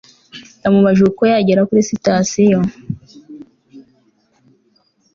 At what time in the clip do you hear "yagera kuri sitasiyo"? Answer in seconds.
1.31-2.59